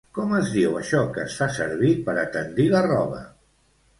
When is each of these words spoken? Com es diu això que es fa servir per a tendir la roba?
Com 0.17 0.31
es 0.35 0.47
diu 0.53 0.77
això 0.79 1.01
que 1.17 1.25
es 1.25 1.35
fa 1.41 1.49
servir 1.57 1.91
per 2.09 2.17
a 2.21 2.25
tendir 2.37 2.65
la 2.77 2.83
roba? 2.87 3.21